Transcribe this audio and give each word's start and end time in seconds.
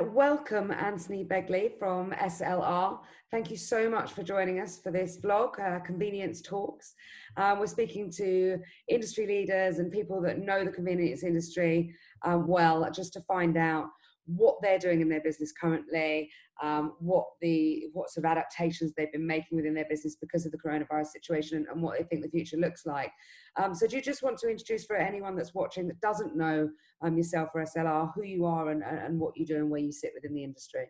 and 0.00 0.12
welcome 0.12 0.72
Anthony 0.72 1.22
Begley 1.24 1.78
from 1.78 2.10
SLR. 2.10 2.98
Thank 3.30 3.48
you 3.48 3.56
so 3.56 3.88
much 3.88 4.10
for 4.10 4.24
joining 4.24 4.58
us 4.58 4.80
for 4.82 4.90
this 4.90 5.20
vlog, 5.20 5.60
uh, 5.60 5.78
Convenience 5.84 6.42
Talks. 6.42 6.94
Um, 7.36 7.60
we're 7.60 7.68
speaking 7.68 8.10
to 8.16 8.58
industry 8.88 9.24
leaders 9.28 9.78
and 9.78 9.92
people 9.92 10.20
that 10.22 10.40
know 10.40 10.64
the 10.64 10.72
convenience 10.72 11.22
industry 11.22 11.94
um, 12.22 12.48
well, 12.48 12.90
just 12.90 13.12
to 13.12 13.20
find 13.20 13.56
out 13.56 13.86
what 14.26 14.56
they're 14.62 14.78
doing 14.78 15.00
in 15.00 15.08
their 15.08 15.20
business 15.20 15.52
currently, 15.52 16.30
um, 16.62 16.94
what 16.98 17.26
the 17.40 17.84
what 17.92 18.10
sort 18.10 18.24
of 18.24 18.30
adaptations 18.30 18.92
they've 18.96 19.12
been 19.12 19.26
making 19.26 19.56
within 19.56 19.74
their 19.74 19.86
business 19.88 20.16
because 20.20 20.46
of 20.46 20.52
the 20.52 20.58
coronavirus 20.58 21.08
situation, 21.08 21.66
and 21.70 21.82
what 21.82 21.98
they 21.98 22.04
think 22.04 22.22
the 22.22 22.30
future 22.30 22.56
looks 22.56 22.86
like. 22.86 23.10
Um, 23.56 23.74
so, 23.74 23.86
do 23.86 23.96
you 23.96 24.02
just 24.02 24.22
want 24.22 24.38
to 24.38 24.48
introduce 24.48 24.86
for 24.86 24.96
anyone 24.96 25.36
that's 25.36 25.54
watching 25.54 25.86
that 25.88 26.00
doesn't 26.00 26.36
know 26.36 26.68
um, 27.02 27.16
yourself 27.16 27.50
or 27.54 27.64
SLR, 27.64 28.12
who 28.14 28.24
you 28.24 28.44
are 28.44 28.70
and, 28.70 28.82
and 28.82 29.18
what 29.18 29.36
you 29.36 29.46
do 29.46 29.56
and 29.56 29.70
where 29.70 29.80
you 29.80 29.92
sit 29.92 30.12
within 30.14 30.34
the 30.34 30.44
industry? 30.44 30.86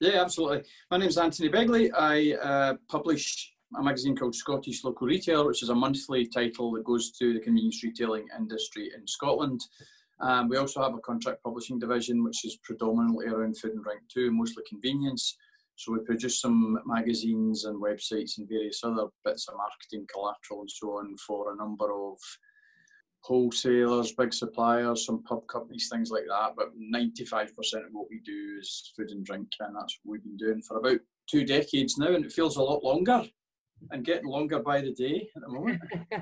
Yeah, 0.00 0.22
absolutely. 0.22 0.62
My 0.90 0.98
name 0.98 1.08
is 1.08 1.18
Anthony 1.18 1.48
Begley. 1.48 1.90
I 1.96 2.34
uh, 2.42 2.74
publish 2.88 3.52
a 3.76 3.82
magazine 3.82 4.16
called 4.16 4.34
Scottish 4.34 4.84
Local 4.84 5.06
Retail, 5.06 5.46
which 5.46 5.62
is 5.62 5.70
a 5.70 5.74
monthly 5.74 6.26
title 6.26 6.72
that 6.72 6.84
goes 6.84 7.10
to 7.12 7.34
the 7.34 7.40
convenience 7.40 7.82
retailing 7.82 8.26
industry 8.38 8.90
in 8.94 9.06
Scotland. 9.06 9.60
Um, 10.20 10.48
we 10.48 10.56
also 10.56 10.82
have 10.82 10.94
a 10.94 11.00
contract 11.00 11.42
publishing 11.42 11.78
division, 11.78 12.24
which 12.24 12.44
is 12.44 12.58
predominantly 12.62 13.26
around 13.26 13.58
food 13.58 13.72
and 13.72 13.84
drink 13.84 14.00
too, 14.08 14.30
mostly 14.32 14.62
convenience. 14.68 15.36
So 15.76 15.92
we 15.92 15.98
produce 15.98 16.40
some 16.40 16.78
magazines 16.86 17.66
and 17.66 17.82
websites 17.82 18.38
and 18.38 18.48
various 18.48 18.82
other 18.82 19.08
bits 19.24 19.46
of 19.48 19.56
marketing 19.56 20.06
collateral 20.10 20.60
and 20.60 20.70
so 20.70 20.92
on 20.92 21.14
for 21.18 21.52
a 21.52 21.56
number 21.56 21.92
of 21.92 22.16
wholesalers, 23.20 24.12
big 24.12 24.32
suppliers, 24.32 25.04
some 25.04 25.22
pub 25.24 25.46
companies, 25.48 25.88
things 25.92 26.10
like 26.10 26.24
that. 26.28 26.54
But 26.56 26.68
95% 26.78 27.50
of 27.50 27.92
what 27.92 28.06
we 28.08 28.20
do 28.24 28.56
is 28.58 28.92
food 28.96 29.10
and 29.10 29.24
drink, 29.24 29.48
and 29.60 29.76
that's 29.76 29.98
what 30.02 30.12
we've 30.12 30.22
been 30.22 30.36
doing 30.36 30.62
for 30.62 30.78
about 30.78 31.00
two 31.28 31.44
decades 31.44 31.98
now, 31.98 32.14
and 32.14 32.24
it 32.24 32.32
feels 32.32 32.56
a 32.56 32.62
lot 32.62 32.82
longer 32.82 33.24
and 33.90 34.04
getting 34.04 34.28
longer 34.28 34.60
by 34.60 34.80
the 34.80 34.92
day 34.92 35.28
at 35.36 35.42
the 35.42 35.48
moment. 35.48 35.82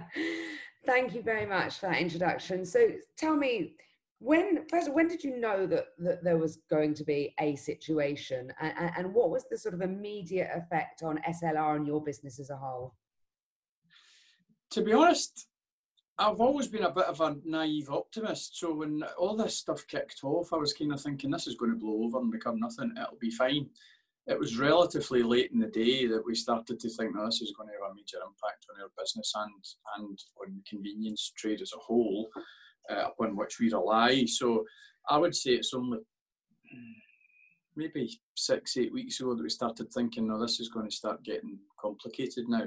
Thank 0.87 1.15
you 1.15 1.23
very 1.23 1.47
much 1.47 1.79
for 1.79 1.89
that 1.89 2.01
introduction. 2.01 2.65
So 2.65 2.89
tell 3.17 3.37
me, 3.37 3.75
when 4.19 4.67
first 4.69 4.93
when 4.93 5.09
did 5.09 5.23
you 5.23 5.39
know 5.39 5.67
that, 5.67 5.87
that 5.99 6.25
there 6.25 6.39
was 6.39 6.59
going 6.71 6.95
to 6.95 7.05
be 7.05 7.35
a 7.41 7.57
situation 7.57 8.53
and, 8.61 8.91
and 8.97 9.15
what 9.15 9.31
was 9.31 9.45
the 9.51 9.59
sort 9.59 9.75
of 9.75 9.83
immediate 9.83 10.51
effect 10.55 11.03
on 11.03 11.21
SLR 11.29 11.77
and 11.77 11.87
your 11.87 12.03
business 12.03 12.39
as 12.39 12.51
a 12.51 12.57
whole? 12.57 12.95
To 14.71 14.83
be 14.83 14.93
honest, 14.93 15.47
I've 16.17 16.41
always 16.41 16.69
been 16.69 16.85
a 16.85 16.91
bit 16.91 17.07
of 17.07 17.21
a 17.21 17.37
naive 17.45 17.91
optimist. 17.91 18.59
So 18.59 18.75
when 18.75 19.03
all 19.19 19.37
this 19.37 19.59
stuff 19.59 19.87
kicked 19.87 20.23
off, 20.23 20.53
I 20.53 20.57
was 20.57 20.73
kind 20.73 20.93
of 20.93 21.01
thinking 21.01 21.31
this 21.31 21.47
is 21.47 21.57
going 21.57 21.73
to 21.73 21.79
blow 21.79 22.05
over 22.05 22.19
and 22.19 22.31
become 22.31 22.61
nothing. 22.61 22.93
It'll 22.97 23.19
be 23.19 23.31
fine 23.31 23.69
it 24.27 24.39
was 24.39 24.58
relatively 24.58 25.22
late 25.22 25.50
in 25.53 25.58
the 25.58 25.67
day 25.67 26.06
that 26.06 26.25
we 26.25 26.34
started 26.34 26.80
to 26.80 26.89
think 26.89 27.14
that 27.14 27.25
this 27.27 27.42
is 27.42 27.53
going 27.56 27.69
to 27.69 27.75
have 27.75 27.91
a 27.91 27.94
major 27.94 28.19
impact 28.19 28.67
on 28.70 28.80
our 28.80 28.91
business 28.98 29.33
and 29.36 29.64
and 29.98 30.19
on 30.41 30.55
the 30.55 30.62
convenience 30.69 31.33
trade 31.36 31.61
as 31.61 31.72
a 31.75 31.80
whole, 31.80 32.28
uh, 32.91 33.08
upon 33.08 33.36
which 33.36 33.58
we 33.61 33.70
rely. 33.70 34.25
So 34.27 34.64
I 35.08 35.19
would 35.19 35.34
say 35.34 35.52
it's 35.52 35.75
only 35.75 35.98
maybe 37.77 38.19
six, 38.36 38.77
eight 38.77 38.92
weeks 38.92 39.20
ago 39.20 39.34
that 39.34 39.42
we 39.42 39.50
started 39.50 39.92
thinking, 39.92 40.28
no, 40.28 40.41
this 40.41 40.61
is 40.61 40.69
going 40.69 40.89
to 40.89 40.95
start 40.95 41.25
getting 41.25 41.58
complicated 41.78 42.48
now. 42.48 42.67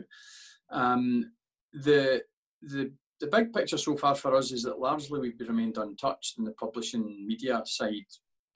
Um, 0.70 1.32
the 1.74 2.22
the 2.62 2.92
the 3.20 3.28
big 3.28 3.52
picture 3.52 3.78
so 3.78 3.98
far 3.98 4.14
for 4.14 4.36
us 4.36 4.52
is 4.52 4.64
that 4.64 4.80
largely 4.80 5.20
we've 5.20 5.48
remained 5.48 5.78
untouched 5.78 6.38
in 6.38 6.44
the 6.44 6.52
publishing 6.52 7.26
media 7.26 7.64
side 7.66 8.06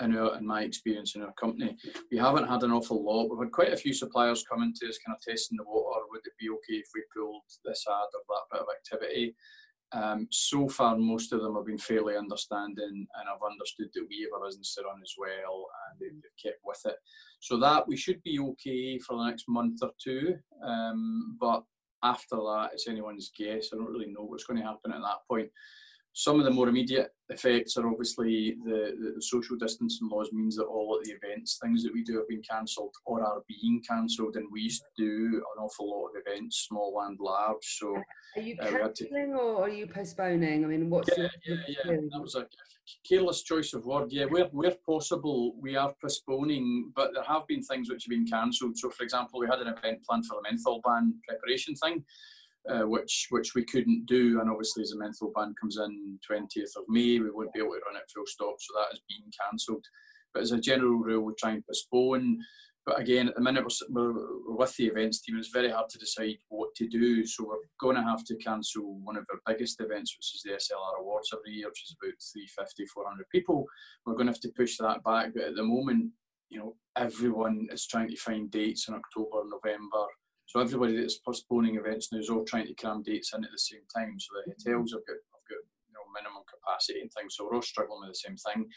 in 0.01 0.17
our 0.17 0.37
in 0.37 0.45
my 0.45 0.63
experience 0.63 1.15
in 1.15 1.21
our 1.21 1.33
company, 1.33 1.77
we 2.11 2.17
haven't 2.17 2.47
had 2.47 2.63
an 2.63 2.71
awful 2.71 3.03
lot. 3.03 3.29
We've 3.29 3.45
had 3.45 3.51
quite 3.51 3.73
a 3.73 3.77
few 3.77 3.93
suppliers 3.93 4.43
coming 4.43 4.73
to 4.79 4.89
us, 4.89 4.99
kind 5.05 5.15
of 5.15 5.21
testing 5.21 5.57
the 5.57 5.63
water. 5.63 6.01
Would 6.09 6.25
it 6.25 6.33
be 6.39 6.49
okay 6.49 6.79
if 6.79 6.89
we 6.93 7.03
pulled 7.15 7.43
this 7.65 7.85
ad 7.87 7.93
or 8.13 8.21
that 8.27 8.51
bit 8.51 8.61
of 8.61 8.67
activity? 8.77 9.35
Um, 9.93 10.27
so 10.31 10.69
far, 10.69 10.97
most 10.97 11.33
of 11.33 11.41
them 11.41 11.55
have 11.55 11.65
been 11.65 11.77
fairly 11.77 12.15
understanding 12.15 13.07
and 13.13 13.27
have 13.27 13.49
understood 13.49 13.89
that 13.93 14.05
we 14.09 14.21
have 14.21 14.41
a 14.41 14.45
business 14.45 14.73
to 14.75 14.83
run 14.83 15.01
as 15.01 15.13
well, 15.17 15.67
and 15.91 15.99
they've, 15.99 16.21
kept 16.41 16.59
with 16.63 16.81
it. 16.85 16.95
So 17.39 17.59
that 17.59 17.87
we 17.87 17.97
should 17.97 18.23
be 18.23 18.39
okay 18.39 18.99
for 18.99 19.17
the 19.17 19.25
next 19.25 19.45
month 19.49 19.79
or 19.81 19.91
two. 20.01 20.35
Um, 20.63 21.37
but 21.39 21.63
after 22.03 22.37
that, 22.37 22.69
it's 22.73 22.87
anyone's 22.87 23.31
guess. 23.37 23.69
I 23.73 23.77
don't 23.77 23.91
really 23.91 24.11
know 24.11 24.23
what's 24.23 24.45
going 24.45 24.59
to 24.59 24.65
happen 24.65 24.93
at 24.93 25.01
that 25.01 25.27
point. 25.29 25.49
Some 26.13 26.39
of 26.39 26.45
the 26.45 26.51
more 26.51 26.67
immediate 26.67 27.09
effects 27.29 27.77
are 27.77 27.87
obviously 27.87 28.57
the, 28.65 29.13
the, 29.15 29.21
social 29.21 29.55
distancing 29.55 30.09
laws 30.09 30.29
means 30.33 30.57
that 30.57 30.65
all 30.65 30.97
of 30.97 31.05
the 31.05 31.11
events, 31.11 31.57
things 31.63 31.83
that 31.83 31.93
we 31.93 32.03
do 32.03 32.17
have 32.17 32.27
been 32.27 32.41
cancelled 32.41 32.93
or 33.05 33.23
are 33.23 33.41
being 33.47 33.81
cancelled. 33.87 34.35
And 34.35 34.45
we 34.51 34.61
used 34.61 34.83
to 34.97 35.03
do 35.03 35.37
an 35.37 35.63
awful 35.63 35.89
lot 35.89 36.07
of 36.07 36.11
events, 36.25 36.65
small 36.67 37.01
and 37.07 37.17
large. 37.19 37.63
So 37.79 37.95
are 38.35 38.41
you 38.41 38.57
uh, 38.59 38.69
cancelling 38.69 39.33
or 39.33 39.63
are 39.63 39.69
you 39.69 39.87
postponing? 39.87 40.65
I 40.65 40.67
mean, 40.67 40.89
what's 40.89 41.17
yeah, 41.17 41.27
yeah, 41.45 41.55
yeah. 41.67 41.95
That 42.11 42.21
was 42.21 42.35
a 42.35 42.45
careless 43.07 43.43
choice 43.43 43.73
of 43.73 43.85
word. 43.85 44.11
Yeah, 44.11 44.25
where 44.25 44.45
where 44.51 44.75
possible, 44.85 45.55
we 45.61 45.77
are 45.77 45.93
postponing, 46.01 46.91
but 46.93 47.11
there 47.13 47.23
have 47.23 47.47
been 47.47 47.63
things 47.63 47.89
which 47.89 48.03
have 48.03 48.09
been 48.09 48.27
cancelled. 48.27 48.77
So, 48.77 48.89
for 48.89 49.03
example, 49.03 49.39
we 49.39 49.47
had 49.47 49.59
an 49.59 49.67
event 49.67 50.03
planned 50.03 50.25
for 50.25 50.35
the 50.35 50.49
menthol 50.49 50.81
ban 50.83 51.13
preparation 51.27 51.75
thing 51.75 52.03
uh, 52.69 52.87
which 52.87 53.27
which 53.29 53.55
we 53.55 53.63
couldn't 53.65 54.05
do. 54.05 54.39
And 54.39 54.49
obviously, 54.49 54.83
as 54.83 54.91
the 54.91 54.97
menthol 54.97 55.31
ban 55.35 55.53
comes 55.59 55.77
in 55.77 56.19
20th 56.29 56.75
of 56.77 56.83
May, 56.87 57.19
we 57.19 57.31
won't 57.31 57.53
be 57.53 57.59
able 57.59 57.71
to 57.71 57.81
run 57.85 57.97
it 57.97 58.11
full 58.13 58.25
stop, 58.25 58.55
so 58.59 58.73
that 58.75 58.91
has 58.91 59.01
been 59.09 59.29
cancelled. 59.39 59.85
But 60.33 60.43
as 60.43 60.51
a 60.51 60.59
general 60.59 60.95
rule, 60.95 61.25
we 61.25 61.33
try 61.37 61.51
and 61.51 61.65
postpone. 61.65 62.39
But 62.85 62.99
again, 62.99 63.27
at 63.27 63.35
the 63.35 63.41
minute 63.41 63.63
we're, 63.89 64.11
we're, 64.13 64.55
with 64.55 64.75
the 64.75 64.87
events 64.87 65.21
team, 65.21 65.37
it's 65.37 65.49
very 65.49 65.69
hard 65.69 65.87
to 65.89 65.99
decide 65.99 66.37
what 66.49 66.73
to 66.75 66.87
do. 66.87 67.25
So 67.27 67.45
we're 67.45 67.57
going 67.79 67.95
to 67.95 68.01
have 68.01 68.23
to 68.25 68.35
cancel 68.37 68.99
one 69.03 69.17
of 69.17 69.25
our 69.31 69.39
biggest 69.45 69.79
events, 69.81 70.17
which 70.17 70.33
is 70.33 70.41
the 70.43 70.53
SLR 70.53 70.99
Awards 70.99 71.29
every 71.31 71.51
year, 71.57 71.67
which 71.67 71.83
is 71.83 71.95
about 72.01 72.15
350, 72.33 72.85
400 72.87 73.29
people. 73.31 73.65
We're 74.05 74.15
going 74.15 74.27
to 74.27 74.33
have 74.33 74.41
to 74.41 74.51
push 74.57 74.77
that 74.77 75.03
back. 75.03 75.33
But 75.35 75.43
at 75.43 75.55
the 75.55 75.63
moment, 75.63 76.11
you 76.49 76.57
know, 76.57 76.75
everyone 76.97 77.67
is 77.71 77.85
trying 77.85 78.09
to 78.09 78.17
find 78.17 78.49
dates 78.49 78.87
in 78.87 78.95
October, 78.95 79.43
November, 79.45 80.05
so 80.51 80.59
everybody 80.59 80.97
that's 80.97 81.17
postponing 81.17 81.77
events 81.77 82.11
now 82.11 82.19
is 82.19 82.29
all 82.29 82.43
trying 82.43 82.67
to 82.67 82.73
cram 82.73 83.03
dates 83.03 83.33
in 83.33 83.41
at 83.41 83.51
the 83.51 83.57
same 83.57 83.87
time. 83.95 84.19
So 84.19 84.33
the 84.35 84.51
hotels 84.51 84.91
have 84.91 84.99
got, 85.07 85.13
have 85.15 85.47
got 85.47 85.63
you 85.87 85.93
know, 85.93 86.03
minimum 86.13 86.43
capacity 86.43 86.99
and 86.99 87.09
things. 87.13 87.37
So 87.37 87.45
we're 87.45 87.55
all 87.55 87.61
struggling 87.61 88.01
with 88.01 88.09
the 88.09 88.15
same 88.15 88.35
thing. 88.35 88.67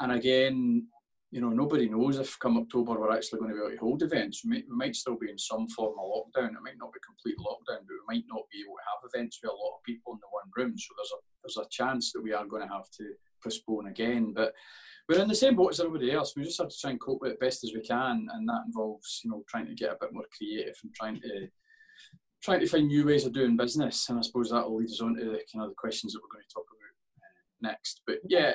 And 0.00 0.10
again, 0.10 0.88
you 1.32 1.40
know, 1.40 1.48
nobody 1.48 1.88
knows 1.88 2.18
if 2.18 2.38
come 2.38 2.58
October 2.58 3.00
we're 3.00 3.10
actually 3.10 3.40
going 3.40 3.50
to 3.50 3.56
be 3.56 3.62
able 3.62 3.70
to 3.70 3.78
hold 3.78 4.02
events. 4.02 4.44
We 4.44 4.50
might, 4.50 4.64
we 4.68 4.76
might 4.76 4.94
still 4.94 5.16
be 5.16 5.30
in 5.30 5.38
some 5.38 5.66
form 5.66 5.94
of 5.98 6.04
lockdown. 6.04 6.50
It 6.50 6.62
might 6.62 6.76
not 6.78 6.92
be 6.92 7.00
complete 7.00 7.38
lockdown, 7.38 7.88
but 7.88 7.96
we 7.96 8.06
might 8.06 8.24
not 8.28 8.42
be 8.52 8.60
able 8.60 8.76
to 8.76 8.84
have 8.92 9.08
events 9.08 9.40
with 9.42 9.50
a 9.50 9.54
lot 9.54 9.76
of 9.76 9.82
people 9.82 10.12
in 10.12 10.18
the 10.20 10.28
one 10.30 10.52
room. 10.54 10.76
So 10.76 10.92
there's 10.94 11.10
a 11.10 11.20
there's 11.42 11.66
a 11.66 11.70
chance 11.70 12.12
that 12.12 12.22
we 12.22 12.34
are 12.34 12.44
going 12.44 12.60
to 12.60 12.72
have 12.72 12.90
to 12.98 13.14
postpone 13.42 13.86
again. 13.86 14.34
But 14.34 14.52
we're 15.08 15.22
in 15.22 15.28
the 15.28 15.34
same 15.34 15.56
boat 15.56 15.72
as 15.72 15.80
everybody 15.80 16.12
else. 16.12 16.34
We 16.36 16.44
just 16.44 16.60
have 16.60 16.68
to 16.68 16.78
try 16.78 16.90
and 16.90 17.00
cope 17.00 17.22
with 17.22 17.32
it 17.32 17.40
best 17.40 17.64
as 17.64 17.72
we 17.74 17.80
can, 17.80 18.28
and 18.30 18.46
that 18.46 18.64
involves 18.66 19.22
you 19.24 19.30
know 19.30 19.42
trying 19.48 19.66
to 19.68 19.74
get 19.74 19.92
a 19.92 19.98
bit 19.98 20.12
more 20.12 20.26
creative 20.36 20.76
and 20.84 20.94
trying 20.94 21.18
to 21.22 21.48
trying 22.42 22.60
to 22.60 22.66
find 22.66 22.88
new 22.88 23.06
ways 23.06 23.24
of 23.24 23.32
doing 23.32 23.56
business. 23.56 24.06
And 24.10 24.18
I 24.18 24.22
suppose 24.22 24.50
that 24.50 24.68
will 24.68 24.76
lead 24.76 24.90
us 24.90 25.00
on 25.00 25.14
to 25.14 25.24
the 25.24 25.40
kind 25.50 25.64
of 25.64 25.70
the 25.70 25.80
questions 25.80 26.12
that 26.12 26.20
we're 26.20 26.36
going 26.36 26.44
to 26.46 26.52
talk 26.52 26.66
about 26.68 27.24
uh, 27.24 27.72
next. 27.72 28.02
But 28.06 28.18
yeah, 28.28 28.52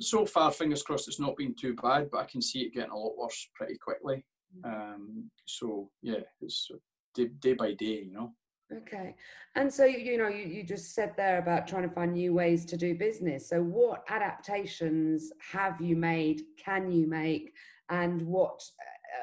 so 0.00 0.26
far, 0.26 0.50
fingers 0.50 0.82
crossed, 0.82 1.08
it's 1.08 1.20
not 1.20 1.36
been 1.36 1.54
too 1.54 1.74
bad, 1.74 2.10
but 2.10 2.18
I 2.18 2.24
can 2.24 2.42
see 2.42 2.60
it 2.60 2.74
getting 2.74 2.90
a 2.90 2.96
lot 2.96 3.16
worse 3.16 3.48
pretty 3.54 3.76
quickly. 3.78 4.24
Um, 4.64 5.30
so 5.46 5.90
yeah, 6.02 6.20
it's 6.40 6.70
day, 7.14 7.28
day 7.40 7.54
by 7.54 7.72
day, 7.74 8.04
you 8.04 8.12
know. 8.12 8.32
Okay. 8.74 9.14
And 9.54 9.72
so, 9.72 9.84
you 9.84 10.18
know, 10.18 10.28
you, 10.28 10.44
you 10.44 10.62
just 10.64 10.94
said 10.94 11.14
there 11.16 11.38
about 11.38 11.68
trying 11.68 11.88
to 11.88 11.94
find 11.94 12.12
new 12.12 12.34
ways 12.34 12.64
to 12.66 12.76
do 12.76 12.96
business. 12.96 13.48
So, 13.48 13.62
what 13.62 14.02
adaptations 14.08 15.30
have 15.52 15.80
you 15.80 15.94
made, 15.94 16.42
can 16.62 16.90
you 16.90 17.06
make, 17.06 17.52
and 17.90 18.22
what 18.22 18.60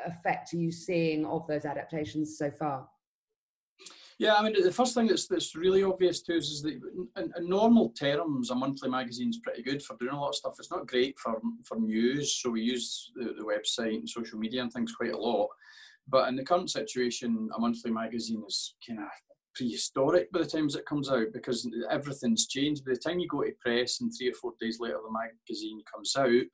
uh, 0.07 0.11
effect 0.11 0.53
are 0.53 0.57
you 0.57 0.71
seeing 0.71 1.25
of 1.25 1.45
those 1.47 1.65
adaptations 1.65 2.37
so 2.37 2.51
far? 2.51 2.87
Yeah, 4.19 4.35
I 4.35 4.43
mean, 4.43 4.61
the 4.61 4.71
first 4.71 4.93
thing 4.93 5.07
that's 5.07 5.27
that's 5.27 5.55
really 5.55 5.83
obvious 5.83 6.21
to 6.23 6.37
us 6.37 6.45
is 6.45 6.61
that, 6.61 6.79
in, 7.17 7.33
in, 7.37 7.49
normal 7.49 7.89
terms, 7.89 8.51
a 8.51 8.55
monthly 8.55 8.89
magazine 8.89 9.29
is 9.29 9.39
pretty 9.39 9.63
good 9.63 9.81
for 9.81 9.97
doing 9.97 10.13
a 10.13 10.19
lot 10.19 10.29
of 10.29 10.35
stuff. 10.35 10.55
It's 10.59 10.71
not 10.71 10.87
great 10.87 11.17
for 11.19 11.41
for 11.63 11.79
news, 11.79 12.35
so 12.35 12.51
we 12.51 12.61
use 12.61 13.11
the, 13.15 13.33
the 13.37 13.43
website 13.43 13.95
and 13.95 14.09
social 14.09 14.39
media 14.39 14.61
and 14.61 14.71
things 14.71 14.93
quite 14.93 15.13
a 15.13 15.17
lot. 15.17 15.49
But 16.07 16.27
in 16.29 16.35
the 16.35 16.43
current 16.43 16.69
situation, 16.69 17.49
a 17.55 17.59
monthly 17.59 17.91
magazine 17.91 18.43
is 18.47 18.75
kind 18.85 18.99
of 18.99 19.07
prehistoric 19.55 20.31
by 20.31 20.39
the 20.39 20.45
time 20.45 20.67
it 20.67 20.85
comes 20.85 21.09
out 21.09 21.27
because 21.33 21.69
everything's 21.89 22.47
changed. 22.47 22.85
By 22.85 22.93
the 22.93 22.99
time 22.99 23.19
you 23.19 23.27
go 23.27 23.43
to 23.43 23.51
press 23.61 24.01
and 24.01 24.11
three 24.11 24.29
or 24.29 24.33
four 24.33 24.53
days 24.59 24.79
later 24.79 24.97
the 25.03 25.11
magazine 25.11 25.81
comes 25.91 26.15
out, 26.15 26.47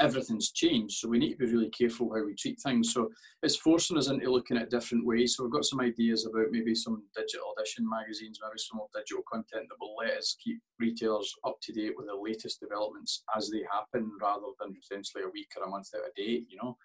everything's 0.00 0.52
changed. 0.52 0.98
So 0.98 1.08
we 1.08 1.18
need 1.18 1.32
to 1.32 1.36
be 1.38 1.52
really 1.52 1.70
careful 1.70 2.12
how 2.14 2.24
we 2.24 2.34
treat 2.34 2.60
things. 2.60 2.92
So 2.92 3.10
it's 3.42 3.56
forcing 3.56 3.98
us 3.98 4.08
into 4.08 4.30
looking 4.30 4.56
at 4.56 4.70
different 4.70 5.04
ways. 5.04 5.34
So 5.34 5.42
we've 5.42 5.52
got 5.52 5.64
some 5.64 5.80
ideas 5.80 6.26
about 6.26 6.50
maybe 6.50 6.74
some 6.74 7.02
digital 7.16 7.52
edition 7.58 7.88
magazines, 7.88 8.38
maybe 8.42 8.58
some 8.58 8.78
more 8.78 8.88
digital 8.94 9.24
content 9.30 9.66
that 9.68 9.76
will 9.80 9.96
let 9.96 10.16
us 10.16 10.36
keep 10.42 10.60
retailers 10.78 11.32
up 11.44 11.56
to 11.62 11.72
date 11.72 11.94
with 11.96 12.06
the 12.06 12.14
latest 12.14 12.60
developments 12.60 13.24
as 13.36 13.50
they 13.50 13.62
happen 13.70 14.10
rather 14.20 14.46
than 14.60 14.74
potentially 14.74 15.24
a 15.24 15.30
week 15.30 15.48
or 15.56 15.64
a 15.64 15.68
month 15.68 15.88
out 15.96 16.06
of 16.06 16.14
date, 16.14 16.46
you 16.48 16.58
know. 16.62 16.76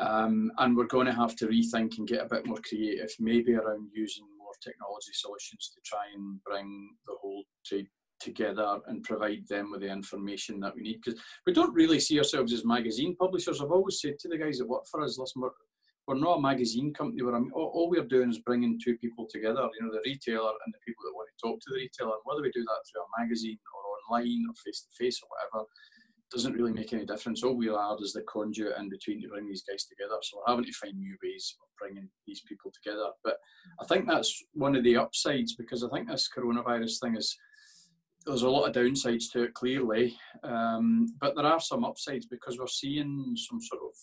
Um, 0.00 0.50
and 0.58 0.76
we're 0.76 0.86
going 0.86 1.06
to 1.06 1.12
have 1.12 1.36
to 1.36 1.46
rethink 1.46 1.98
and 1.98 2.08
get 2.08 2.22
a 2.22 2.28
bit 2.28 2.46
more 2.46 2.58
creative, 2.68 3.10
maybe 3.20 3.54
around 3.54 3.90
using 3.94 4.24
more 4.36 4.52
technology 4.60 5.12
solutions 5.12 5.70
to 5.72 5.80
try 5.84 6.06
and 6.12 6.42
bring 6.42 6.90
the 7.06 7.14
whole 7.20 7.44
trade 7.64 7.86
together 8.20 8.78
and 8.86 9.02
provide 9.02 9.46
them 9.48 9.70
with 9.70 9.80
the 9.80 9.90
information 9.90 10.60
that 10.60 10.74
we 10.74 10.82
need. 10.82 11.00
Because 11.04 11.20
we 11.46 11.52
don't 11.52 11.74
really 11.74 12.00
see 12.00 12.18
ourselves 12.18 12.52
as 12.52 12.64
magazine 12.64 13.16
publishers. 13.16 13.60
I've 13.60 13.70
always 13.70 14.00
said 14.00 14.18
to 14.20 14.28
the 14.28 14.38
guys 14.38 14.58
that 14.58 14.68
work 14.68 14.84
for 14.90 15.02
us, 15.02 15.18
listen, 15.18 15.42
we're, 15.42 15.50
we're 16.06 16.20
not 16.20 16.38
a 16.38 16.42
magazine 16.42 16.92
company. 16.92 17.22
We're 17.22 17.36
all, 17.36 17.70
all 17.74 17.90
we're 17.90 18.04
doing 18.04 18.30
is 18.30 18.38
bringing 18.40 18.78
two 18.82 18.96
people 18.98 19.26
together, 19.30 19.68
you 19.78 19.86
know, 19.86 19.92
the 19.92 20.02
retailer 20.04 20.52
and 20.64 20.74
the 20.74 20.84
people 20.86 21.04
that 21.04 21.14
want 21.14 21.28
to 21.28 21.46
talk 21.46 21.60
to 21.60 21.70
the 21.70 21.76
retailer. 21.76 22.12
And 22.12 22.24
whether 22.24 22.42
we 22.42 22.50
do 22.52 22.64
that 22.64 22.82
through 22.90 23.02
a 23.02 23.20
magazine 23.20 23.58
or 23.74 24.12
online 24.12 24.44
or 24.48 24.54
face 24.64 24.86
to 24.86 25.04
face 25.04 25.20
or 25.22 25.28
whatever, 25.28 25.66
doesn't 26.34 26.54
really 26.54 26.72
make 26.72 26.92
any 26.92 27.06
difference. 27.06 27.42
All 27.42 27.56
we 27.56 27.68
are 27.68 27.96
is 28.02 28.12
the 28.12 28.22
conduit 28.22 28.76
in 28.78 28.88
between 28.88 29.22
to 29.22 29.28
bring 29.28 29.46
these 29.46 29.62
guys 29.62 29.84
together. 29.84 30.16
So 30.22 30.38
we're 30.38 30.52
having 30.52 30.64
to 30.64 30.72
find 30.72 30.98
new 30.98 31.16
ways 31.22 31.54
of 31.62 31.68
bringing 31.78 32.08
these 32.26 32.42
people 32.48 32.72
together. 32.72 33.06
But 33.22 33.36
I 33.80 33.86
think 33.86 34.08
that's 34.08 34.42
one 34.52 34.74
of 34.74 34.84
the 34.84 34.96
upsides 34.96 35.54
because 35.54 35.84
I 35.84 35.88
think 35.88 36.08
this 36.08 36.28
coronavirus 36.36 37.00
thing 37.00 37.16
is 37.16 37.36
there's 38.26 38.42
a 38.42 38.48
lot 38.48 38.68
of 38.68 38.74
downsides 38.74 39.30
to 39.32 39.42
it 39.42 39.54
clearly, 39.54 40.16
um, 40.42 41.14
but 41.20 41.34
there 41.36 41.46
are 41.46 41.60
some 41.60 41.84
upsides 41.84 42.26
because 42.26 42.58
we're 42.58 42.66
seeing 42.66 43.34
some 43.36 43.60
sort 43.60 43.82
of 43.82 43.94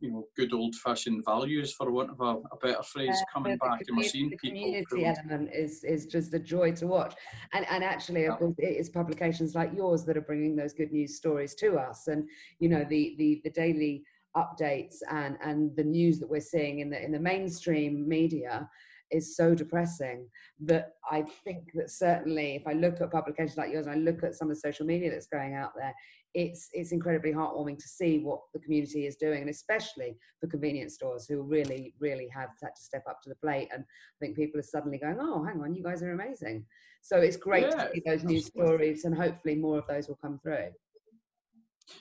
you 0.00 0.10
know 0.10 0.26
good 0.36 0.52
old 0.52 0.74
fashioned 0.76 1.24
values 1.24 1.72
for 1.72 1.90
want 1.90 2.10
of 2.10 2.20
a, 2.20 2.36
a 2.52 2.56
better 2.60 2.82
phrase 2.82 3.16
coming 3.32 3.56
back 3.56 3.80
and 3.86 3.96
we're 3.96 4.02
seeing 4.02 4.28
the 4.28 4.36
people 4.36 4.60
community 4.60 5.04
element 5.06 5.48
is 5.54 5.84
is 5.84 6.06
just 6.06 6.34
a 6.34 6.38
joy 6.38 6.72
to 6.72 6.86
watch. 6.86 7.14
And 7.52 7.66
and 7.70 7.82
actually 7.82 8.24
of 8.24 8.38
course 8.38 8.54
it 8.58 8.76
is 8.76 8.88
publications 8.90 9.54
like 9.54 9.72
yours 9.74 10.04
that 10.04 10.16
are 10.16 10.22
bringing 10.22 10.56
those 10.56 10.72
good 10.72 10.92
news 10.92 11.16
stories 11.16 11.54
to 11.56 11.78
us. 11.78 12.08
And 12.08 12.28
you 12.58 12.68
know 12.68 12.84
the 12.88 13.14
the 13.18 13.40
the 13.44 13.50
daily 13.50 14.04
updates 14.36 14.96
and 15.10 15.36
and 15.42 15.74
the 15.76 15.84
news 15.84 16.18
that 16.18 16.28
we're 16.28 16.40
seeing 16.40 16.80
in 16.80 16.90
the 16.90 17.02
in 17.02 17.12
the 17.12 17.20
mainstream 17.20 18.06
media 18.08 18.68
is 19.10 19.36
so 19.36 19.54
depressing 19.54 20.28
that 20.60 20.92
I 21.10 21.22
think 21.44 21.70
that 21.74 21.90
certainly 21.90 22.56
if 22.56 22.66
I 22.66 22.72
look 22.72 23.00
at 23.00 23.10
publications 23.10 23.56
like 23.56 23.72
yours 23.72 23.86
and 23.86 23.94
I 23.94 23.98
look 23.98 24.22
at 24.22 24.34
some 24.34 24.50
of 24.50 24.56
the 24.56 24.60
social 24.60 24.86
media 24.86 25.10
that's 25.10 25.26
going 25.26 25.54
out 25.54 25.72
there, 25.76 25.94
it's 26.34 26.68
it's 26.72 26.92
incredibly 26.92 27.32
heartwarming 27.32 27.78
to 27.78 27.88
see 27.88 28.18
what 28.18 28.40
the 28.52 28.60
community 28.60 29.06
is 29.06 29.16
doing, 29.16 29.40
and 29.40 29.50
especially 29.50 30.16
for 30.40 30.48
convenience 30.48 30.94
stores 30.94 31.26
who 31.26 31.42
really, 31.42 31.94
really 32.00 32.28
have 32.28 32.50
had 32.60 32.74
to 32.74 32.82
step 32.82 33.04
up 33.08 33.22
to 33.22 33.28
the 33.28 33.36
plate. 33.36 33.68
And 33.72 33.82
I 33.82 34.18
think 34.20 34.36
people 34.36 34.58
are 34.58 34.64
suddenly 34.64 34.98
going, 34.98 35.18
"Oh, 35.20 35.44
hang 35.44 35.60
on, 35.60 35.74
you 35.74 35.84
guys 35.84 36.02
are 36.02 36.12
amazing." 36.12 36.66
So 37.02 37.18
it's 37.18 37.36
great 37.36 37.66
yeah, 37.66 37.84
to 37.84 37.90
see 37.92 38.02
those 38.04 38.24
news 38.24 38.46
stories, 38.46 39.04
and 39.04 39.14
hopefully 39.14 39.54
more 39.54 39.78
of 39.78 39.86
those 39.86 40.08
will 40.08 40.18
come 40.20 40.40
through. 40.40 40.70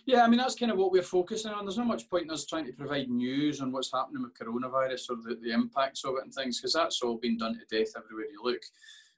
Yeah, 0.05 0.23
I 0.23 0.27
mean 0.27 0.37
that's 0.37 0.55
kind 0.55 0.71
of 0.71 0.77
what 0.77 0.91
we're 0.91 1.01
focusing 1.01 1.51
on. 1.51 1.65
There's 1.65 1.77
not 1.77 1.87
much 1.87 2.09
point 2.09 2.25
in 2.25 2.31
us 2.31 2.45
trying 2.45 2.65
to 2.65 2.73
provide 2.73 3.09
news 3.09 3.61
on 3.61 3.71
what's 3.71 3.91
happening 3.91 4.23
with 4.23 4.37
coronavirus 4.37 5.09
or 5.09 5.15
the, 5.17 5.37
the 5.41 5.51
impacts 5.51 6.05
of 6.05 6.15
it 6.15 6.23
and 6.23 6.33
things, 6.33 6.59
because 6.59 6.73
that's 6.73 7.01
all 7.01 7.17
been 7.17 7.37
done 7.37 7.53
to 7.55 7.77
death 7.77 7.93
everywhere 7.97 8.27
you 8.31 8.41
look. 8.43 8.61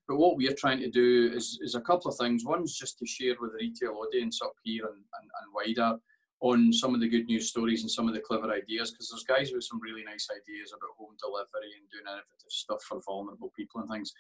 But 0.07 0.17
what 0.17 0.38
we're 0.38 0.53
trying 0.53 0.79
to 0.79 0.89
do 0.89 1.31
is, 1.33 1.59
is 1.62 1.75
a 1.75 1.81
couple 1.81 2.12
of 2.12 2.17
things. 2.17 2.45
One's 2.45 2.77
just 2.77 3.00
to 3.00 3.06
share 3.06 3.35
with 3.39 3.51
the 3.51 3.57
retail 3.57 3.94
audience 3.94 4.39
up 4.41 4.53
here 4.63 4.85
and, 4.85 4.94
and, 4.94 5.29
and 5.41 5.53
wider 5.53 5.97
on 6.41 6.71
some 6.73 6.93
of 6.93 6.99
the 6.99 7.07
good 7.07 7.25
news 7.25 7.49
stories 7.49 7.81
and 7.81 7.89
some 7.89 8.07
of 8.07 8.13
the 8.13 8.19
clever 8.19 8.51
ideas 8.51 8.91
because 8.91 9.09
there's 9.09 9.23
guys 9.23 9.53
with 9.53 9.63
some 9.63 9.79
really 9.81 10.03
nice 10.03 10.27
ideas 10.29 10.73
about 10.73 10.95
home 10.97 11.15
delivery 11.19 11.71
and 11.79 11.89
doing 11.89 12.03
innovative 12.03 12.49
stuff 12.49 12.83
for 12.83 13.01
vulnerable 13.05 13.51
people 13.55 13.81
and 13.81 13.89
things. 13.89 14.13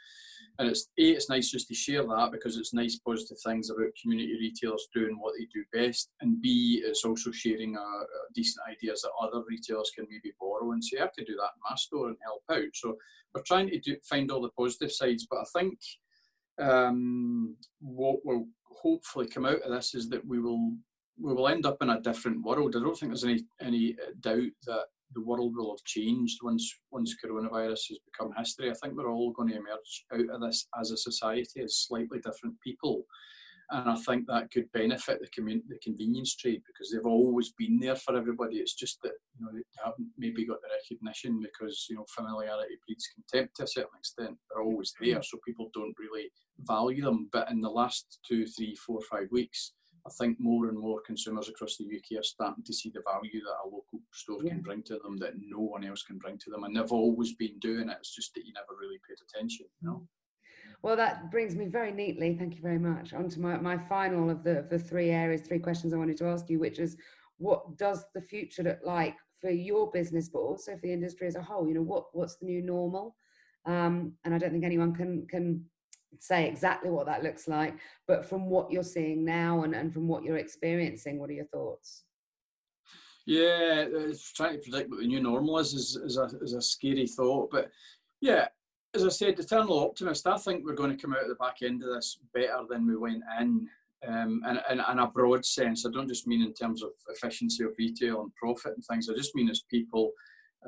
And 0.57 0.69
it's 0.69 0.87
a, 0.97 1.03
it's 1.03 1.29
nice 1.29 1.51
just 1.51 1.67
to 1.67 1.75
share 1.75 2.03
that 2.03 2.31
because 2.31 2.57
it's 2.57 2.73
nice 2.73 2.97
positive 2.97 3.37
things 3.45 3.69
about 3.69 3.89
community 4.01 4.33
retailers 4.39 4.87
doing 4.93 5.17
what 5.19 5.33
they 5.37 5.47
do 5.53 5.63
best, 5.73 6.11
and 6.21 6.41
B 6.41 6.81
it's 6.85 7.03
also 7.03 7.31
sharing 7.31 7.75
uh, 7.77 7.81
uh 7.81 8.27
decent 8.33 8.65
ideas 8.69 9.01
that 9.01 9.11
other 9.21 9.43
retailers 9.47 9.91
can 9.93 10.07
maybe 10.09 10.33
borrow 10.39 10.71
and 10.71 10.83
say 10.83 11.01
I 11.01 11.07
could 11.07 11.27
do 11.27 11.35
that 11.35 11.55
in 11.55 11.61
my 11.69 11.75
store 11.75 12.07
and 12.07 12.17
help 12.23 12.43
out. 12.51 12.73
So 12.73 12.95
we're 13.33 13.41
trying 13.41 13.69
to 13.69 13.79
do, 13.79 13.97
find 14.09 14.31
all 14.31 14.41
the 14.41 14.49
positive 14.57 14.91
sides, 14.91 15.27
but 15.29 15.39
I 15.39 15.59
think 15.59 15.77
um, 16.59 17.57
what 17.81 18.19
will 18.23 18.47
hopefully 18.63 19.27
come 19.27 19.45
out 19.45 19.61
of 19.61 19.71
this 19.71 19.93
is 19.93 20.09
that 20.09 20.25
we 20.25 20.39
will 20.39 20.71
we 21.19 21.33
will 21.33 21.47
end 21.47 21.65
up 21.65 21.77
in 21.81 21.89
a 21.89 22.01
different 22.01 22.43
world. 22.43 22.75
I 22.75 22.79
don't 22.79 22.97
think 22.97 23.11
there's 23.11 23.23
any 23.23 23.45
any 23.61 23.95
uh, 24.01 24.11
doubt 24.19 24.51
that 24.65 24.85
the 25.13 25.21
world 25.21 25.53
will 25.55 25.71
have 25.71 25.83
changed 25.85 26.39
once 26.43 26.73
once 26.91 27.15
coronavirus 27.23 27.89
has 27.89 27.99
become 28.11 28.33
history. 28.37 28.69
I 28.69 28.73
think 28.73 28.95
we're 28.95 29.11
all 29.11 29.31
going 29.31 29.49
to 29.49 29.55
emerge 29.55 30.05
out 30.13 30.35
of 30.35 30.41
this 30.41 30.67
as 30.79 30.91
a 30.91 30.97
society 30.97 31.61
as 31.61 31.77
slightly 31.77 32.19
different 32.19 32.55
people, 32.61 33.05
and 33.69 33.89
I 33.89 33.95
think 33.95 34.27
that 34.27 34.51
could 34.51 34.69
benefit 34.73 35.21
the 35.21 35.29
community, 35.29 35.67
the 35.69 35.79
convenience 35.79 36.35
trade 36.35 36.61
because 36.67 36.91
they've 36.91 37.05
always 37.05 37.53
been 37.57 37.79
there 37.79 37.95
for 37.95 38.17
everybody. 38.17 38.57
It's 38.57 38.75
just 38.75 39.01
that 39.03 39.13
you 39.39 39.45
know 39.45 39.51
they 39.53 39.63
haven't 39.83 40.09
maybe 40.17 40.45
got 40.45 40.59
the 40.61 40.67
recognition 40.81 41.39
because 41.41 41.87
you 41.89 41.95
know 41.95 42.05
familiarity 42.13 42.75
breeds 42.85 43.07
contempt 43.13 43.55
to 43.57 43.63
a 43.63 43.67
certain 43.67 43.97
extent. 43.97 44.37
They're 44.49 44.63
always 44.63 44.93
there, 44.99 45.23
so 45.23 45.37
people 45.45 45.69
don't 45.73 45.95
really 45.97 46.29
value 46.59 47.03
them. 47.03 47.29
But 47.31 47.49
in 47.51 47.61
the 47.61 47.69
last 47.69 48.19
two, 48.27 48.45
three, 48.47 48.75
four, 48.75 48.99
five 49.09 49.27
weeks 49.31 49.71
I 50.07 50.11
think 50.11 50.39
more 50.39 50.67
and 50.67 50.77
more 50.77 51.01
consumers 51.01 51.49
across 51.49 51.77
the 51.77 51.85
UK 51.85 52.19
are 52.19 52.23
starting 52.23 52.63
to 52.63 52.73
see 52.73 52.91
the 52.93 53.01
value 53.01 53.41
that 53.41 53.63
a 53.63 53.65
local 53.65 54.01
store 54.11 54.43
yeah. 54.43 54.51
can 54.51 54.61
bring 54.61 54.83
to 54.83 54.99
them 54.99 55.17
that 55.17 55.33
no 55.39 55.59
one 55.59 55.83
else 55.83 56.03
can 56.03 56.19
bring 56.19 56.37
to 56.39 56.51
them. 56.51 56.63
And 56.63 56.75
they've 56.75 56.91
always 56.91 57.33
been 57.33 57.57
doing 57.59 57.89
it. 57.89 57.97
It's 57.99 58.13
just 58.13 58.35
that 58.35 58.45
you 58.45 58.53
never 58.53 58.79
really 58.79 58.99
paid 59.07 59.17
attention, 59.27 59.65
you 59.81 59.87
know. 59.87 60.07
Well, 60.83 60.95
that 60.95 61.31
brings 61.31 61.55
me 61.55 61.65
very 61.65 61.91
neatly, 61.91 62.35
thank 62.37 62.55
you 62.55 62.61
very 62.61 62.77
much, 62.77 63.13
onto 63.13 63.39
my, 63.39 63.57
my 63.57 63.77
final 63.77 64.29
of 64.29 64.43
the, 64.43 64.59
of 64.59 64.69
the 64.69 64.77
three 64.77 65.09
areas, 65.09 65.41
three 65.41 65.57
questions 65.57 65.93
I 65.93 65.97
wanted 65.97 66.17
to 66.17 66.27
ask 66.27 66.47
you, 66.49 66.59
which 66.59 66.77
is 66.77 66.97
what 67.37 67.77
does 67.77 68.05
the 68.13 68.21
future 68.21 68.61
look 68.61 68.79
like 68.83 69.15
for 69.41 69.49
your 69.49 69.89
business, 69.89 70.29
but 70.29 70.39
also 70.39 70.75
for 70.75 70.81
the 70.81 70.93
industry 70.93 71.27
as 71.27 71.35
a 71.35 71.41
whole? 71.41 71.67
You 71.67 71.75
know, 71.75 71.81
what 71.81 72.05
what's 72.13 72.35
the 72.37 72.45
new 72.45 72.61
normal? 72.61 73.15
Um, 73.65 74.13
and 74.23 74.33
I 74.35 74.37
don't 74.37 74.51
think 74.51 74.63
anyone 74.63 74.93
can 74.93 75.25
can 75.27 75.65
say 76.19 76.47
exactly 76.47 76.89
what 76.89 77.05
that 77.05 77.23
looks 77.23 77.47
like, 77.47 77.75
but 78.07 78.25
from 78.25 78.49
what 78.49 78.71
you're 78.71 78.83
seeing 78.83 79.25
now 79.25 79.63
and, 79.63 79.75
and 79.75 79.93
from 79.93 80.07
what 80.07 80.23
you're 80.23 80.37
experiencing, 80.37 81.19
what 81.19 81.29
are 81.29 81.33
your 81.33 81.45
thoughts? 81.45 82.03
Yeah, 83.25 83.85
trying 84.35 84.53
to 84.53 84.69
predict 84.69 84.91
what 84.91 84.99
the 84.99 85.07
new 85.07 85.21
normal 85.21 85.57
is 85.57 85.73
is, 85.73 85.95
is, 85.95 86.17
a, 86.17 86.29
is 86.41 86.53
a 86.53 86.61
scary 86.61 87.07
thought. 87.07 87.49
But 87.51 87.71
yeah, 88.21 88.47
as 88.93 89.03
I 89.03 89.09
said, 89.09 89.39
eternal 89.39 89.79
optimist, 89.79 90.27
I 90.27 90.37
think 90.37 90.63
we're 90.63 90.75
going 90.75 90.95
to 90.95 91.01
come 91.01 91.13
out 91.13 91.23
of 91.23 91.29
the 91.29 91.35
back 91.35 91.57
end 91.63 91.83
of 91.83 91.89
this 91.89 92.19
better 92.33 92.61
than 92.69 92.87
we 92.87 92.95
went 92.95 93.23
in. 93.39 93.67
Um, 94.07 94.43
and, 94.45 94.61
and, 94.69 94.81
and 94.87 94.99
a 94.99 95.07
broad 95.07 95.43
sense, 95.43 95.83
I 95.85 95.89
don't 95.89 96.07
just 96.07 96.27
mean 96.27 96.43
in 96.43 96.53
terms 96.53 96.83
of 96.83 96.91
efficiency 97.09 97.63
of 97.63 97.71
retail 97.79 98.21
and 98.21 98.35
profit 98.35 98.73
and 98.75 98.85
things, 98.85 99.09
I 99.09 99.15
just 99.15 99.33
mean 99.33 99.49
as 99.49 99.63
people 99.71 100.11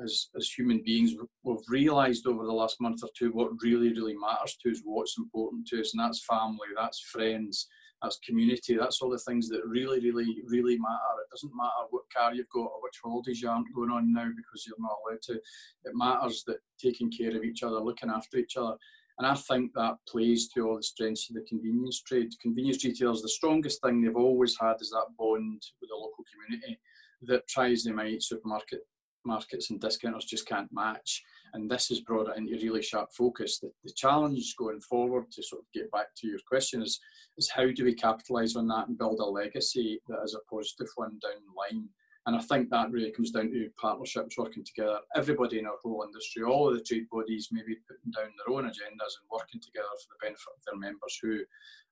as, 0.02 0.28
as 0.36 0.50
human 0.50 0.82
beings, 0.84 1.14
we've 1.42 1.56
realised 1.68 2.26
over 2.26 2.44
the 2.44 2.52
last 2.52 2.80
month 2.80 3.02
or 3.02 3.08
two 3.16 3.30
what 3.32 3.50
really, 3.62 3.90
really 3.90 4.14
matters 4.14 4.56
to 4.62 4.70
us, 4.70 4.80
what's 4.84 5.18
important 5.18 5.66
to 5.68 5.80
us, 5.80 5.92
and 5.94 6.02
that's 6.02 6.24
family, 6.24 6.68
that's 6.76 7.00
friends, 7.00 7.66
that's 8.02 8.18
community, 8.24 8.76
that's 8.76 9.02
all 9.02 9.10
the 9.10 9.18
things 9.18 9.48
that 9.48 9.66
really, 9.66 10.00
really, 10.00 10.42
really 10.46 10.78
matter. 10.78 11.20
It 11.20 11.30
doesn't 11.32 11.56
matter 11.56 11.88
what 11.90 12.04
car 12.16 12.32
you've 12.32 12.48
got 12.54 12.60
or 12.60 12.82
which 12.82 13.00
holidays 13.02 13.42
you 13.42 13.48
aren't 13.48 13.74
going 13.74 13.90
on 13.90 14.12
now 14.12 14.28
because 14.36 14.64
you're 14.66 14.76
not 14.78 14.98
allowed 15.06 15.22
to. 15.22 15.34
It 15.34 15.94
matters 15.94 16.44
that 16.46 16.58
taking 16.80 17.10
care 17.10 17.36
of 17.36 17.42
each 17.42 17.62
other, 17.62 17.80
looking 17.80 18.10
after 18.10 18.38
each 18.38 18.56
other. 18.56 18.76
And 19.18 19.26
I 19.26 19.34
think 19.34 19.72
that 19.74 19.96
plays 20.08 20.48
to 20.50 20.68
all 20.68 20.76
the 20.76 20.82
strengths 20.82 21.28
of 21.28 21.34
the 21.34 21.44
convenience 21.48 22.00
trade. 22.02 22.28
Convenience 22.40 22.84
retailers, 22.84 23.20
the 23.20 23.28
strongest 23.28 23.82
thing 23.82 24.00
they've 24.00 24.14
always 24.14 24.56
had 24.60 24.76
is 24.80 24.90
that 24.90 25.06
bond 25.18 25.60
with 25.80 25.90
the 25.90 25.96
local 25.96 26.24
community 26.32 26.78
that 27.22 27.48
tries 27.48 27.82
them 27.82 27.98
out 27.98 28.22
supermarket 28.22 28.82
markets 29.28 29.70
and 29.70 29.80
discounters 29.80 30.24
just 30.24 30.48
can't 30.48 30.72
match. 30.72 31.22
And 31.54 31.70
this 31.70 31.88
has 31.88 32.00
brought 32.00 32.28
it 32.28 32.36
into 32.36 32.58
really 32.60 32.82
sharp 32.82 33.10
focus. 33.16 33.60
The, 33.60 33.70
the 33.84 33.92
challenge 33.96 34.54
going 34.58 34.80
forward, 34.80 35.30
to 35.32 35.42
sort 35.42 35.62
of 35.62 35.66
get 35.72 35.90
back 35.92 36.08
to 36.16 36.26
your 36.26 36.40
question, 36.48 36.82
is, 36.82 36.98
is 37.36 37.50
how 37.50 37.70
do 37.70 37.84
we 37.84 37.94
capitalise 37.94 38.56
on 38.56 38.66
that 38.68 38.88
and 38.88 38.98
build 38.98 39.20
a 39.20 39.24
legacy 39.24 40.00
that 40.08 40.22
is 40.24 40.34
a 40.34 40.54
positive 40.54 40.88
one 40.96 41.18
down 41.22 41.40
the 41.46 41.76
line? 41.76 41.88
And 42.26 42.36
I 42.36 42.40
think 42.40 42.68
that 42.68 42.90
really 42.90 43.10
comes 43.10 43.30
down 43.30 43.48
to 43.52 43.70
partnerships 43.80 44.36
working 44.36 44.62
together. 44.62 44.98
Everybody 45.16 45.60
in 45.60 45.66
our 45.66 45.80
whole 45.82 46.04
industry, 46.04 46.42
all 46.42 46.68
of 46.68 46.76
the 46.76 46.84
trade 46.84 47.08
bodies, 47.10 47.48
maybe 47.50 47.80
putting 47.88 48.12
down 48.12 48.28
their 48.36 48.52
own 48.54 48.68
agendas 48.68 49.16
and 49.16 49.32
working 49.32 49.62
together 49.64 49.88
for 49.96 50.12
the 50.12 50.28
benefit 50.28 50.52
of 50.52 50.60
their 50.66 50.76
members 50.76 51.16
who 51.22 51.40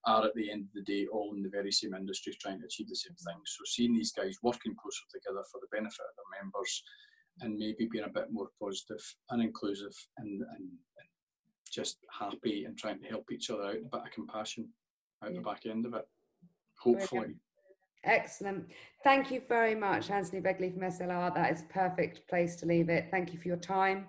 are 0.04 0.26
at 0.28 0.34
the 0.34 0.50
end 0.52 0.68
of 0.68 0.74
the 0.76 0.84
day 0.84 1.06
all 1.08 1.32
in 1.32 1.42
the 1.42 1.48
very 1.48 1.72
same 1.72 1.94
industry 1.94 2.36
trying 2.36 2.60
to 2.60 2.66
achieve 2.66 2.88
the 2.88 3.00
same 3.00 3.16
thing. 3.16 3.40
So 3.48 3.64
seeing 3.64 3.94
these 3.94 4.12
guys 4.12 4.36
working 4.42 4.76
closer 4.76 5.08
together 5.08 5.40
for 5.50 5.56
the 5.64 5.72
benefit 5.72 6.04
of 6.04 6.14
their 6.20 6.42
members 6.42 6.82
and 7.40 7.58
maybe 7.58 7.88
being 7.90 8.04
a 8.04 8.08
bit 8.08 8.32
more 8.32 8.48
positive 8.60 9.02
and 9.30 9.42
inclusive 9.42 9.94
and, 10.18 10.40
and, 10.40 10.68
just 11.68 11.98
happy 12.16 12.64
and 12.64 12.78
trying 12.78 12.98
to 12.98 13.06
help 13.06 13.30
each 13.30 13.50
other 13.50 13.64
out, 13.64 13.74
a 13.74 13.88
bit 13.92 14.00
of 14.00 14.10
compassion 14.14 14.66
out 15.22 15.30
yeah. 15.30 15.36
the 15.36 15.44
back 15.44 15.66
end 15.66 15.84
of 15.84 15.92
it. 15.92 16.08
Hopefully. 16.80 17.34
Excellent. 18.04 18.66
Thank 19.04 19.30
you 19.30 19.42
very 19.48 19.74
much, 19.74 20.10
Anthony 20.10 20.40
Begley 20.40 20.72
from 20.72 20.82
SLR. 20.82 21.34
That 21.34 21.52
is 21.52 21.62
a 21.62 21.72
perfect 21.72 22.26
place 22.28 22.56
to 22.56 22.66
leave 22.66 22.88
it. 22.88 23.08
Thank 23.10 23.32
you 23.32 23.38
for 23.38 23.48
your 23.48 23.56
time. 23.58 24.08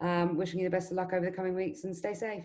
Um, 0.00 0.36
wishing 0.36 0.58
you 0.60 0.66
the 0.66 0.76
best 0.76 0.90
of 0.90 0.96
luck 0.96 1.12
over 1.14 1.24
the 1.24 1.32
coming 1.32 1.54
weeks 1.54 1.84
and 1.84 1.96
stay 1.96 2.12
safe. 2.12 2.44